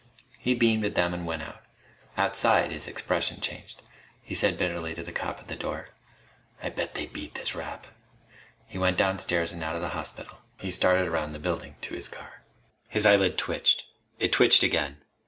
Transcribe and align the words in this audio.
He 0.39 0.55
beamed 0.55 0.83
at 0.83 0.95
them 0.95 1.13
and 1.13 1.27
went 1.27 1.43
out. 1.43 1.61
Outside, 2.17 2.71
his 2.71 2.87
expression 2.87 3.39
changed. 3.39 3.83
He 4.23 4.33
said 4.33 4.57
bitterly 4.57 4.95
to 4.95 5.03
the 5.03 5.11
cop 5.11 5.39
at 5.39 5.47
the 5.47 5.55
door: 5.55 5.89
"I 6.59 6.71
bet 6.71 6.95
they 6.95 7.05
beat 7.05 7.35
this 7.35 7.53
rap!" 7.53 7.85
He 8.65 8.79
went 8.79 8.97
downstairs 8.97 9.51
and 9.53 9.63
out 9.63 9.75
of 9.75 9.81
the 9.83 9.89
hospital. 9.89 10.41
He 10.57 10.71
started 10.71 11.07
around 11.07 11.33
the 11.33 11.37
building 11.37 11.75
to 11.81 11.93
his 11.93 12.07
car. 12.07 12.41
His 12.87 13.05
eyelid 13.05 13.37
twitched. 13.37 13.83
It 14.17 14.31
twitched 14.31 14.63
again. 14.63 15.03